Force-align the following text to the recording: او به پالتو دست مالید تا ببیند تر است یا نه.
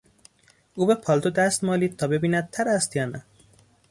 او 0.75 0.85
به 0.85 0.95
پالتو 0.95 1.29
دست 1.29 1.63
مالید 1.63 1.97
تا 1.97 2.07
ببیند 2.07 2.49
تر 2.49 2.67
است 2.69 2.95
یا 2.95 3.05
نه. 3.05 3.23